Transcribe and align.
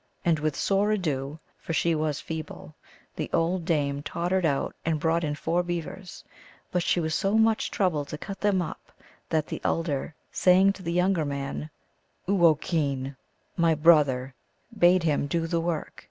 And 0.25 0.39
with 0.39 0.55
sore 0.55 0.89
ado 0.89 1.39
for 1.59 1.73
she 1.73 1.93
was 1.93 2.19
feeble 2.19 2.73
the 3.15 3.29
old 3.31 3.65
dame 3.65 4.01
tottered 4.01 4.47
out 4.47 4.75
and 4.83 4.99
brought 4.99 5.23
in 5.23 5.35
four 5.35 5.61
beavers; 5.61 6.23
but 6.71 6.81
she 6.81 6.99
was 6.99 7.13
so 7.13 7.37
much 7.37 7.69
troubled 7.69 8.07
to 8.07 8.17
cut 8.17 8.41
them 8.41 8.63
up 8.63 8.91
that 9.29 9.45
the 9.45 9.61
elder, 9.63 10.15
saying 10.31 10.73
to 10.73 10.81
the 10.81 10.91
younger 10.91 11.23
man 11.23 11.69
Uoh 12.27 12.59
keenf 12.59 13.05
(M.)," 13.09 13.15
My 13.63 13.75
brother," 13.75 14.33
bade 14.75 15.03
him 15.03 15.27
do 15.27 15.45
the 15.45 15.61
work. 15.61 15.93